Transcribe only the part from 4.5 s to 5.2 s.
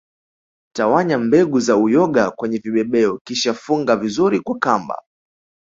kamba